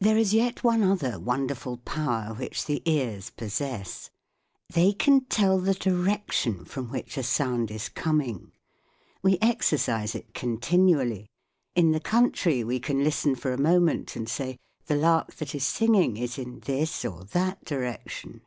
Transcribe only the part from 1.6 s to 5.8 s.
power which the ears possess: they can tell the